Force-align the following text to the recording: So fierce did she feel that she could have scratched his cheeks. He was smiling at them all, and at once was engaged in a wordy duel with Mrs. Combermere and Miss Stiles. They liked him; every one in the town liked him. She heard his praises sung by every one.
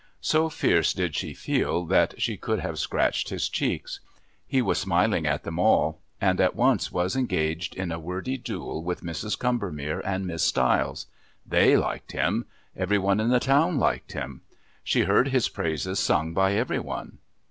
So 0.21 0.49
fierce 0.49 0.93
did 0.95 1.13
she 1.13 1.35
feel 1.35 1.85
that 1.85 2.19
she 2.19 2.35
could 2.35 2.59
have 2.59 2.79
scratched 2.79 3.29
his 3.29 3.47
cheeks. 3.47 3.99
He 4.47 4.59
was 4.59 4.79
smiling 4.79 5.27
at 5.27 5.43
them 5.43 5.59
all, 5.59 5.99
and 6.19 6.41
at 6.41 6.55
once 6.55 6.91
was 6.91 7.15
engaged 7.15 7.75
in 7.75 7.91
a 7.91 7.99
wordy 7.99 8.35
duel 8.35 8.83
with 8.83 9.03
Mrs. 9.03 9.37
Combermere 9.37 10.01
and 10.03 10.25
Miss 10.25 10.41
Stiles. 10.41 11.05
They 11.45 11.77
liked 11.77 12.13
him; 12.13 12.47
every 12.75 12.97
one 12.97 13.19
in 13.19 13.29
the 13.29 13.39
town 13.39 13.77
liked 13.77 14.13
him. 14.13 14.41
She 14.83 15.01
heard 15.01 15.27
his 15.27 15.49
praises 15.49 15.99
sung 15.99 16.33
by 16.33 16.53
every 16.55 16.79
one. 16.79 17.19